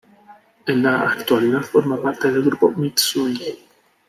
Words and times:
En 0.65 0.81
la 0.81 1.01
actualidad 1.11 1.61
forma 1.61 2.01
parte 2.01 2.31
del 2.31 2.41
Grupo 2.41 2.71
Mitsui. 2.71 3.39